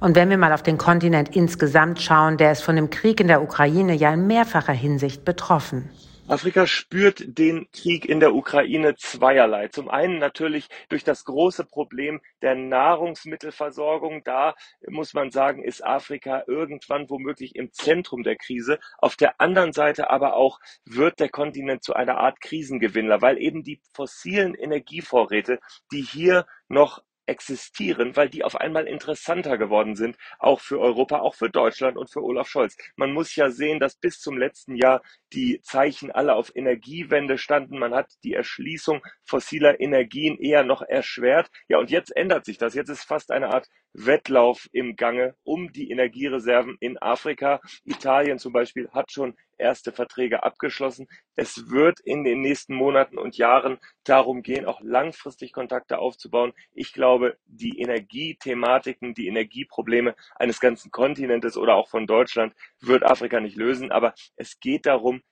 Und 0.00 0.16
wenn 0.16 0.30
wir 0.30 0.38
mal 0.38 0.52
auf 0.52 0.62
den 0.62 0.78
Kontinent 0.78 1.36
insgesamt 1.36 2.00
schauen, 2.00 2.36
der 2.38 2.52
ist 2.52 2.62
von 2.62 2.76
dem 2.76 2.90
Krieg 2.90 3.20
in 3.20 3.28
der 3.28 3.42
Ukraine 3.42 3.94
ja 3.94 4.14
in 4.14 4.26
mehrfacher 4.26 4.72
Hinsicht 4.72 5.24
betroffen. 5.24 5.90
Afrika 6.28 6.66
spürt 6.66 7.38
den 7.38 7.70
Krieg 7.72 8.04
in 8.04 8.20
der 8.20 8.34
Ukraine 8.34 8.96
zweierlei. 8.96 9.68
Zum 9.68 9.88
einen 9.88 10.18
natürlich 10.18 10.68
durch 10.90 11.02
das 11.02 11.24
große 11.24 11.64
Problem 11.64 12.20
der 12.42 12.54
Nahrungsmittelversorgung. 12.54 14.22
Da 14.24 14.54
muss 14.86 15.14
man 15.14 15.30
sagen, 15.30 15.64
ist 15.64 15.82
Afrika 15.82 16.44
irgendwann 16.46 17.08
womöglich 17.08 17.56
im 17.56 17.72
Zentrum 17.72 18.24
der 18.24 18.36
Krise. 18.36 18.78
Auf 18.98 19.16
der 19.16 19.40
anderen 19.40 19.72
Seite 19.72 20.10
aber 20.10 20.34
auch 20.34 20.60
wird 20.84 21.18
der 21.18 21.30
Kontinent 21.30 21.82
zu 21.82 21.94
einer 21.94 22.18
Art 22.18 22.42
Krisengewinner, 22.42 23.22
weil 23.22 23.38
eben 23.38 23.62
die 23.64 23.80
fossilen 23.94 24.54
Energievorräte, 24.54 25.60
die 25.92 26.02
hier 26.02 26.44
noch 26.68 27.02
existieren, 27.28 28.16
weil 28.16 28.28
die 28.28 28.44
auf 28.44 28.56
einmal 28.56 28.86
interessanter 28.86 29.58
geworden 29.58 29.96
sind, 29.96 30.16
auch 30.38 30.60
für 30.60 30.80
Europa, 30.80 31.20
auch 31.20 31.34
für 31.34 31.50
Deutschland 31.50 31.96
und 31.96 32.10
für 32.10 32.22
Olaf 32.22 32.48
Scholz. 32.48 32.76
Man 32.96 33.12
muss 33.12 33.36
ja 33.36 33.50
sehen, 33.50 33.80
dass 33.80 33.96
bis 33.96 34.20
zum 34.20 34.38
letzten 34.38 34.74
Jahr 34.74 35.02
die 35.32 35.60
Zeichen 35.62 36.10
alle 36.10 36.34
auf 36.34 36.54
Energiewende 36.54 37.38
standen. 37.38 37.78
Man 37.78 37.94
hat 37.94 38.10
die 38.24 38.34
Erschließung 38.34 39.02
fossiler 39.24 39.80
Energien 39.80 40.38
eher 40.38 40.64
noch 40.64 40.82
erschwert. 40.82 41.50
Ja, 41.68 41.78
und 41.78 41.90
jetzt 41.90 42.16
ändert 42.16 42.44
sich 42.44 42.58
das. 42.58 42.74
Jetzt 42.74 42.88
ist 42.88 43.04
fast 43.04 43.30
eine 43.30 43.48
Art 43.48 43.68
Wettlauf 43.92 44.68
im 44.72 44.96
Gange 44.96 45.34
um 45.42 45.72
die 45.72 45.90
Energiereserven 45.90 46.76
in 46.80 46.98
Afrika. 46.98 47.60
Italien 47.84 48.38
zum 48.38 48.52
Beispiel 48.52 48.88
hat 48.90 49.10
schon 49.10 49.34
erste 49.56 49.92
Verträge 49.92 50.42
abgeschlossen. 50.42 51.08
Es 51.34 51.70
wird 51.70 52.00
in 52.00 52.24
den 52.24 52.40
nächsten 52.40 52.74
Monaten 52.74 53.18
und 53.18 53.36
Jahren 53.36 53.78
darum 54.04 54.42
gehen, 54.42 54.66
auch 54.66 54.80
langfristig 54.82 55.52
Kontakte 55.52 55.98
aufzubauen. 55.98 56.52
Ich 56.72 56.92
glaube, 56.92 57.36
die 57.46 57.80
Energiethematiken, 57.80 59.14
die 59.14 59.26
Energieprobleme 59.26 60.14
eines 60.36 60.60
ganzen 60.60 60.90
Kontinentes 60.90 61.56
oder 61.56 61.74
auch 61.74 61.88
von 61.88 62.06
Deutschland 62.06 62.54
wird 62.80 63.04
Afrika 63.04 63.40
nicht 63.40 63.56
lösen. 63.56 63.90
Aber 63.90 64.14
es 64.36 64.60
geht 64.60 64.86
darum, 64.86 65.22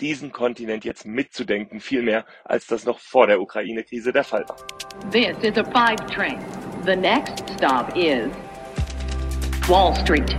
diesen 0.00 0.32
Kontinent 0.32 0.84
jetzt 0.84 1.06
mitzudenken, 1.06 1.80
viel 1.80 2.02
mehr 2.02 2.26
als 2.44 2.66
das 2.66 2.84
noch 2.84 2.98
vor 2.98 3.26
der 3.26 3.40
Ukraine-Krise 3.40 4.12
der 4.12 4.24
Fall 4.24 4.46
war. 4.48 4.56
This 5.10 5.36
is 5.42 5.56
a 5.56 5.64
five 5.64 6.04
train. 6.06 6.38
The 6.86 6.94
next 6.94 7.42
stop 7.56 7.96
is 7.96 8.30
Wall 9.68 9.92
Street. 9.96 10.36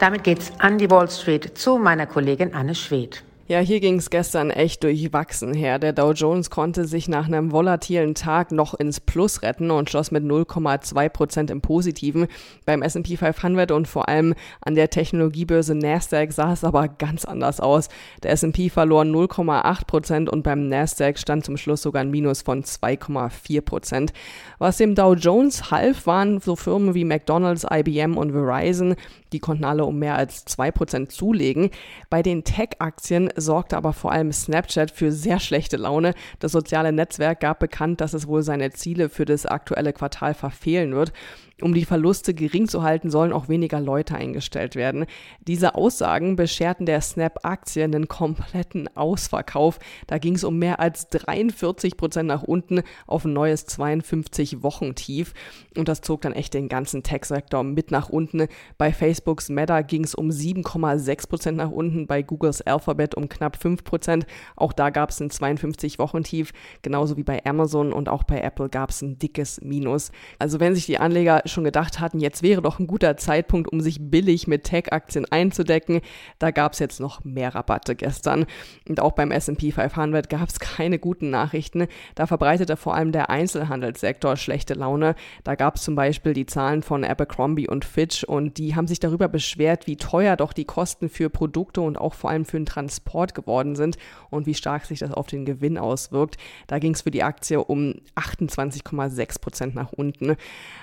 Damit 0.00 0.24
geht's 0.24 0.50
an 0.58 0.78
die 0.78 0.90
Wall 0.90 1.08
Street 1.08 1.56
zu 1.56 1.78
meiner 1.78 2.06
Kollegin 2.06 2.52
Anne 2.52 2.74
Schwedt. 2.74 3.22
Ja, 3.50 3.60
hier 3.60 3.80
ging 3.80 3.96
es 3.96 4.10
gestern 4.10 4.50
echt 4.50 4.84
durchwachsen 4.84 5.54
her. 5.54 5.78
Der 5.78 5.94
Dow 5.94 6.12
Jones 6.12 6.50
konnte 6.50 6.84
sich 6.84 7.08
nach 7.08 7.28
einem 7.28 7.50
volatilen 7.50 8.14
Tag 8.14 8.52
noch 8.52 8.74
ins 8.74 9.00
Plus 9.00 9.40
retten 9.40 9.70
und 9.70 9.88
schloss 9.88 10.10
mit 10.10 10.22
0,2 10.22 11.08
Prozent 11.08 11.50
im 11.50 11.62
Positiven. 11.62 12.26
Beim 12.66 12.82
S&P 12.82 13.16
500 13.16 13.70
und 13.70 13.88
vor 13.88 14.06
allem 14.10 14.34
an 14.60 14.74
der 14.74 14.90
Technologiebörse 14.90 15.74
Nasdaq 15.74 16.30
sah 16.30 16.52
es 16.52 16.62
aber 16.62 16.88
ganz 16.88 17.24
anders 17.24 17.58
aus. 17.58 17.88
Der 18.22 18.32
S&P 18.32 18.68
verlor 18.68 19.04
0,8 19.04 19.86
Prozent 19.86 20.28
und 20.28 20.42
beim 20.42 20.68
Nasdaq 20.68 21.18
stand 21.18 21.46
zum 21.46 21.56
Schluss 21.56 21.80
sogar 21.80 22.02
ein 22.02 22.10
Minus 22.10 22.42
von 22.42 22.62
2,4 22.62 23.62
Prozent. 23.62 24.12
Was 24.58 24.76
dem 24.76 24.94
Dow 24.94 25.14
Jones 25.14 25.70
half, 25.70 26.06
waren 26.06 26.42
so 26.42 26.54
Firmen 26.54 26.92
wie 26.92 27.06
McDonald's, 27.06 27.64
IBM 27.64 28.18
und 28.18 28.32
Verizon. 28.32 28.94
Die 29.32 29.40
konnten 29.40 29.64
alle 29.64 29.84
um 29.84 29.98
mehr 29.98 30.16
als 30.16 30.44
2 30.44 30.70
Prozent 30.70 31.12
zulegen. 31.12 31.70
Bei 32.10 32.22
den 32.22 32.44
Tech-Aktien 32.44 33.30
sorgte 33.36 33.76
aber 33.76 33.92
vor 33.92 34.12
allem 34.12 34.32
Snapchat 34.32 34.90
für 34.90 35.12
sehr 35.12 35.40
schlechte 35.40 35.76
Laune. 35.76 36.14
Das 36.38 36.52
soziale 36.52 36.92
Netzwerk 36.92 37.40
gab 37.40 37.58
bekannt, 37.58 38.00
dass 38.00 38.14
es 38.14 38.26
wohl 38.26 38.42
seine 38.42 38.70
Ziele 38.70 39.08
für 39.08 39.24
das 39.24 39.46
aktuelle 39.46 39.92
Quartal 39.92 40.34
verfehlen 40.34 40.94
wird. 40.94 41.12
Um 41.60 41.74
die 41.74 41.84
Verluste 41.84 42.34
gering 42.34 42.68
zu 42.68 42.84
halten, 42.84 43.10
sollen 43.10 43.32
auch 43.32 43.48
weniger 43.48 43.80
Leute 43.80 44.14
eingestellt 44.14 44.76
werden. 44.76 45.06
Diese 45.40 45.74
Aussagen 45.74 46.36
bescherten 46.36 46.86
der 46.86 47.00
Snap-Aktie 47.00 47.82
einen 47.82 48.06
kompletten 48.06 48.88
Ausverkauf. 48.96 49.80
Da 50.06 50.18
ging 50.18 50.36
es 50.36 50.44
um 50.44 50.58
mehr 50.58 50.78
als 50.78 51.08
43 51.08 51.96
Prozent 51.96 52.28
nach 52.28 52.44
unten 52.44 52.82
auf 53.08 53.24
ein 53.24 53.32
neues 53.32 53.66
52-Wochen-Tief. 53.66 55.34
Und 55.76 55.88
das 55.88 56.00
zog 56.00 56.20
dann 56.20 56.32
echt 56.32 56.54
den 56.54 56.68
ganzen 56.68 57.02
Tech-Sektor 57.02 57.64
mit 57.64 57.90
nach 57.90 58.08
unten. 58.08 58.46
Bei 58.76 58.92
Facebooks 58.92 59.48
Meta 59.48 59.82
ging 59.82 60.04
es 60.04 60.14
um 60.14 60.28
7,6 60.28 61.28
Prozent 61.28 61.56
nach 61.56 61.70
unten, 61.70 62.06
bei 62.06 62.22
Googles 62.22 62.62
Alphabet 62.62 63.16
um 63.16 63.28
knapp 63.28 63.56
5 63.56 63.82
Prozent. 63.82 64.26
Auch 64.54 64.72
da 64.72 64.90
gab 64.90 65.10
es 65.10 65.20
ein 65.20 65.30
52-Wochen-Tief, 65.30 66.52
genauso 66.82 67.16
wie 67.16 67.24
bei 67.24 67.44
Amazon 67.44 67.92
und 67.92 68.08
auch 68.08 68.22
bei 68.22 68.40
Apple 68.40 68.68
gab 68.68 68.90
es 68.90 69.02
ein 69.02 69.18
dickes 69.18 69.60
Minus. 69.60 70.12
Also 70.38 70.60
wenn 70.60 70.76
sich 70.76 70.86
die 70.86 70.98
Anleger 70.98 71.47
schon 71.48 71.64
gedacht 71.64 72.00
hatten, 72.00 72.20
jetzt 72.20 72.42
wäre 72.42 72.62
doch 72.62 72.78
ein 72.78 72.86
guter 72.86 73.16
Zeitpunkt, 73.16 73.72
um 73.72 73.80
sich 73.80 73.98
billig 74.00 74.46
mit 74.46 74.64
Tech-Aktien 74.64 75.26
einzudecken, 75.30 76.00
da 76.38 76.50
gab 76.50 76.72
es 76.72 76.78
jetzt 76.78 77.00
noch 77.00 77.24
mehr 77.24 77.54
Rabatte 77.54 77.94
gestern. 77.96 78.46
Und 78.88 79.00
auch 79.00 79.12
beim 79.12 79.30
S&P 79.30 79.72
500 79.72 80.28
gab 80.28 80.48
es 80.48 80.60
keine 80.60 80.98
guten 80.98 81.30
Nachrichten. 81.30 81.86
Da 82.14 82.26
verbreitete 82.26 82.76
vor 82.76 82.94
allem 82.94 83.12
der 83.12 83.30
Einzelhandelssektor 83.30 84.36
schlechte 84.36 84.74
Laune. 84.74 85.14
Da 85.44 85.54
gab 85.54 85.76
es 85.76 85.82
zum 85.82 85.94
Beispiel 85.94 86.34
die 86.34 86.46
Zahlen 86.46 86.82
von 86.82 87.04
Abercrombie 87.04 87.68
und 87.68 87.84
Fitch 87.84 88.24
und 88.24 88.58
die 88.58 88.74
haben 88.74 88.86
sich 88.86 89.00
darüber 89.00 89.28
beschwert, 89.28 89.86
wie 89.86 89.96
teuer 89.96 90.36
doch 90.36 90.52
die 90.52 90.64
Kosten 90.64 91.08
für 91.08 91.30
Produkte 91.30 91.80
und 91.80 91.98
auch 91.98 92.14
vor 92.14 92.30
allem 92.30 92.44
für 92.44 92.58
den 92.58 92.66
Transport 92.66 93.34
geworden 93.34 93.76
sind 93.76 93.96
und 94.30 94.46
wie 94.46 94.54
stark 94.54 94.84
sich 94.84 95.00
das 95.00 95.12
auf 95.12 95.26
den 95.26 95.44
Gewinn 95.44 95.78
auswirkt. 95.78 96.36
Da 96.66 96.78
ging 96.78 96.94
es 96.94 97.02
für 97.02 97.10
die 97.10 97.22
Aktie 97.22 97.62
um 97.62 97.94
28,6 98.16 99.40
Prozent 99.40 99.74
nach 99.74 99.92
unten. 99.92 100.36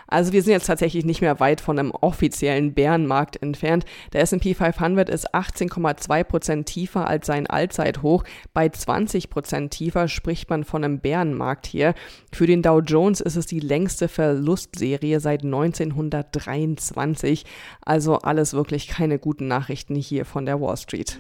Also 0.08 0.34
wir 0.34 0.44
sind 0.44 0.54
jetzt 0.56 0.68
tatsächlich 0.68 1.06
nicht 1.06 1.22
mehr 1.22 1.40
weit 1.40 1.62
von 1.62 1.78
einem 1.78 1.92
offiziellen 1.92 2.74
Bärenmarkt 2.74 3.42
entfernt. 3.42 3.86
Der 4.14 4.22
S&P 4.22 4.54
500 4.54 5.10
ist 5.10 5.34
18,2 5.34 6.24
Prozent 6.24 6.68
tiefer 6.68 7.08
als 7.08 7.28
sein 7.28 7.48
Allzeithoch. 7.48 8.24
Bei 8.54 8.70
20 8.70 9.30
Prozent 9.30 9.72
tiefer 9.72 10.08
spricht 10.08 10.50
man 10.50 10.64
von 10.64 10.84
einem 10.84 11.00
Bärenmarkt 11.00 11.68
hier. 11.68 11.94
Für 12.32 12.48
den 12.48 12.62
Dow 12.62 12.80
Jones 12.80 13.22
ist 13.22 13.36
es 13.36 13.46
die 13.46 13.60
längste 13.60 14.08
Verlustserie 14.08 15.20
seit 15.20 15.44
1923. 15.44 17.46
Also 17.82 18.18
alles 18.18 18.54
wirklich 18.54 18.88
keine 18.88 19.20
guten 19.20 19.48
Nachrichten 19.48 19.96
hier 19.96 20.26
von 20.26 20.46
der 20.46 20.60
Wall 20.60 20.78
Street. 20.78 21.20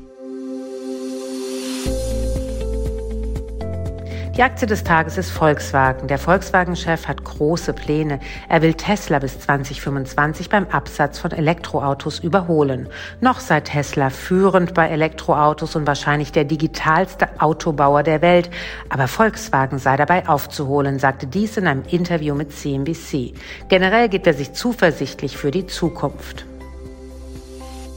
Die 4.38 4.44
Aktie 4.44 4.68
des 4.68 4.84
Tages 4.84 5.18
ist 5.18 5.32
Volkswagen. 5.32 6.10
Der 6.10 6.18
Volkswagen-Chef 6.18 7.08
hat 7.08 7.24
große 7.24 7.72
Pläne. 7.72 8.20
Er 8.50 8.62
will 8.62 8.74
Tesla 8.74 9.20
bis 9.20 9.40
2025 9.40 10.50
beim 10.50 10.68
Absatz 10.68 11.20
von 11.20 11.32
Elektroautos 11.32 12.20
überholen. 12.20 12.90
Noch 13.22 13.40
sei 13.40 13.62
Tesla 13.62 14.10
führend 14.10 14.74
bei 14.74 14.90
Elektroautos 14.90 15.78
und 15.78 15.88
wahrscheinlich 15.88 16.34
der 16.34 16.44
digitalste 16.44 17.30
Autobauer 17.40 18.04
der 18.04 18.22
Welt. 18.22 18.50
Aber 18.90 19.08
Volkswagen 19.08 19.80
sei 19.80 19.96
dabei 19.96 20.28
aufzuholen, 20.28 21.00
sagte 21.00 21.28
dies 21.28 21.56
in 21.56 21.66
einem 21.66 21.84
Interview 21.90 22.36
mit 22.36 22.52
CNBC. 22.52 23.36
Generell 23.70 24.10
gibt 24.10 24.28
er 24.28 24.34
sich 24.34 24.52
zuversichtlich 24.52 25.38
für 25.38 25.52
die 25.52 25.66
Zukunft. 25.66 26.46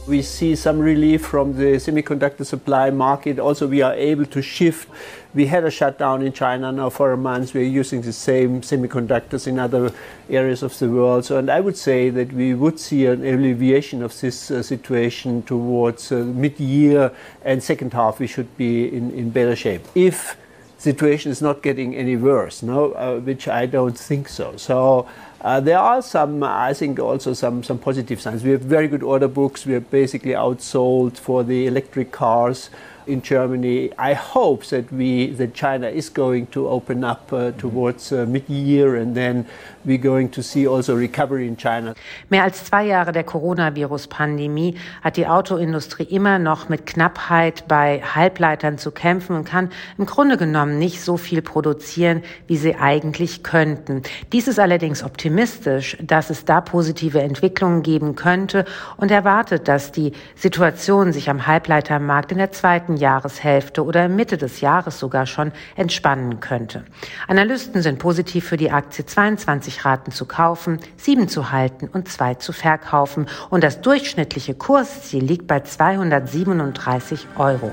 We 0.09 0.23
see 0.23 0.55
some 0.55 0.79
relief 0.79 1.23
from 1.23 1.55
the 1.55 1.77
semiconductor 1.77 2.43
supply 2.43 2.89
market. 2.89 3.37
Also, 3.37 3.67
we 3.67 3.83
are 3.83 3.93
able 3.93 4.25
to 4.25 4.41
shift. 4.41 4.89
We 5.35 5.45
had 5.45 5.63
a 5.63 5.69
shutdown 5.69 6.23
in 6.23 6.33
China 6.33 6.71
now 6.71 6.89
for 6.89 7.11
a 7.11 7.17
month. 7.17 7.53
We're 7.53 7.61
using 7.81 8.01
the 8.01 8.11
same 8.11 8.61
semiconductors 8.61 9.45
in 9.45 9.59
other 9.59 9.93
areas 10.27 10.63
of 10.63 10.75
the 10.79 10.89
world. 10.89 11.25
So, 11.25 11.37
and 11.37 11.51
I 11.51 11.59
would 11.59 11.77
say 11.77 12.09
that 12.09 12.33
we 12.33 12.55
would 12.55 12.79
see 12.79 13.05
an 13.05 13.23
alleviation 13.23 14.01
of 14.01 14.19
this 14.19 14.49
uh, 14.49 14.63
situation 14.63 15.43
towards 15.43 16.11
uh, 16.11 16.15
mid-year 16.15 17.11
and 17.45 17.61
second 17.61 17.93
half. 17.93 18.19
We 18.19 18.25
should 18.25 18.57
be 18.57 18.87
in, 18.87 19.11
in 19.11 19.29
better 19.29 19.55
shape 19.55 19.85
if 19.93 20.35
situation 20.79 21.31
is 21.31 21.39
not 21.39 21.61
getting 21.61 21.95
any 21.95 22.15
worse. 22.15 22.63
No, 22.63 22.93
uh, 22.93 23.19
which 23.19 23.47
I 23.47 23.67
don't 23.67 23.95
think 23.95 24.27
so. 24.27 24.57
So. 24.57 25.07
Uh, 25.41 25.59
there 25.61 25.79
are 25.79 26.01
some, 26.01 26.43
I 26.43 26.73
think, 26.73 26.99
also 26.99 27.33
some, 27.33 27.63
some 27.63 27.79
positive 27.79 28.19
signs. 28.19 28.43
We 28.43 28.51
have 28.51 28.61
very 28.61 28.89
good 28.89 29.03
order 29.03 29.29
books. 29.29 29.65
We 29.65 29.73
are 29.73 29.79
basically 29.79 30.31
outsold 30.31 31.17
for 31.17 31.43
the 31.45 31.65
electric 31.65 32.11
cars 32.11 32.69
in 33.09 33.21
Germany. 33.21 33.91
I 33.97 34.13
hope 34.13 34.65
that 34.69 34.85
we 34.91 35.35
that 35.37 35.53
China 35.53 35.89
is 35.89 36.13
going 36.13 36.49
to 36.51 36.67
open 36.69 37.03
up 37.03 37.31
uh, 37.33 37.51
towards 37.57 38.11
uh, 38.11 38.25
mid-year 38.27 38.95
and 38.95 39.15
then 39.15 39.45
we're 39.85 39.97
going 39.97 40.29
to 40.31 40.41
see 40.41 40.67
also 40.67 40.95
recovery 40.95 41.47
in 41.47 41.57
China. 41.57 41.95
Mehr 42.29 42.43
als 42.43 42.65
zwei 42.65 42.85
Jahre 42.85 43.11
der 43.11 43.23
Coronavirus-Pandemie 43.23 44.75
hat 45.01 45.17
die 45.17 45.27
Autoindustrie 45.27 46.03
immer 46.03 46.37
noch 46.39 46.69
mit 46.69 46.85
Knappheit 46.85 47.67
bei 47.67 48.01
Halbleitern 48.01 48.77
zu 48.77 48.91
kämpfen 48.91 49.35
und 49.35 49.45
kann 49.45 49.69
im 49.97 50.05
Grunde 50.05 50.37
genommen 50.37 50.77
nicht 50.77 51.01
so 51.01 51.17
viel 51.17 51.41
produzieren, 51.41 52.23
wie 52.47 52.57
sie 52.57 52.75
eigentlich 52.75 53.43
könnten. 53.43 54.03
Dies 54.31 54.47
ist 54.47 54.59
allerdings 54.59 55.03
optimistisch, 55.03 55.97
dass 56.01 56.29
es 56.29 56.45
da 56.45 56.61
positive 56.61 57.21
Entwicklungen 57.21 57.83
geben 57.83 58.15
könnte 58.15 58.65
und 58.97 59.11
erwartet, 59.11 59.67
dass 59.67 59.91
die 59.91 60.11
Situation 60.35 61.13
sich 61.13 61.29
am 61.29 61.47
Halbleitermarkt 61.47 62.31
in 62.31 62.37
der 62.37 62.51
zweiten 62.51 62.97
Jahreshälfte 62.99 63.83
oder 63.83 64.07
Mitte 64.07 64.37
des 64.37 64.61
Jahres 64.61 64.99
sogar 64.99 65.25
schon 65.25 65.51
entspannen 65.75 66.39
könnte. 66.39 66.83
Analysten 67.27 67.81
sind 67.81 67.99
positiv 67.99 68.45
für 68.45 68.57
die 68.57 68.71
Aktie 68.71 69.05
22 69.05 69.85
Raten 69.85 70.11
zu 70.11 70.25
kaufen, 70.25 70.79
7 70.97 71.27
zu 71.27 71.51
halten 71.51 71.87
und 71.91 72.07
2 72.07 72.35
zu 72.35 72.53
verkaufen 72.53 73.27
und 73.49 73.63
das 73.63 73.81
durchschnittliche 73.81 74.53
Kursziel 74.53 75.23
liegt 75.23 75.47
bei 75.47 75.61
237 75.61 77.27
Euro. 77.37 77.71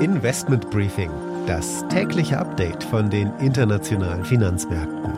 Investment 0.00 0.70
Briefing, 0.70 1.10
das 1.46 1.84
tägliche 1.88 2.38
Update 2.38 2.84
von 2.84 3.10
den 3.10 3.32
internationalen 3.38 4.24
Finanzmärkten. 4.24 5.12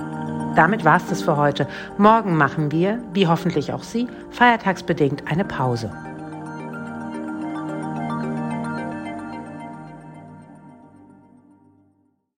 Damit 0.55 0.85
war 0.85 0.97
es 0.97 1.07
das 1.07 1.23
für 1.23 1.37
heute. 1.37 1.67
Morgen 1.97 2.37
machen 2.37 2.73
wir, 2.73 2.99
wie 3.13 3.27
hoffentlich 3.27 3.73
auch 3.73 3.83
Sie, 3.83 4.09
feiertagsbedingt 4.31 5.31
eine 5.31 5.45
Pause. 5.45 5.91